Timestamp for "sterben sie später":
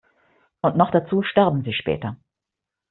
1.21-2.17